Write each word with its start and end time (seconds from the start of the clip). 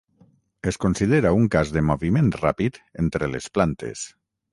Es 0.69 0.77
considera 0.85 1.33
un 1.39 1.45
cas 1.55 1.73
de 1.75 1.83
moviment 1.89 2.31
ràpid 2.39 2.81
entre 3.05 3.29
les 3.35 3.49
plantes. 3.59 4.03